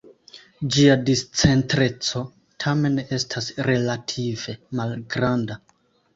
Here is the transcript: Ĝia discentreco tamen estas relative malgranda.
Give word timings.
Ĝia 0.75 0.95
discentreco 1.09 2.21
tamen 2.65 2.99
estas 3.19 3.51
relative 3.69 4.59
malgranda. 4.83 5.63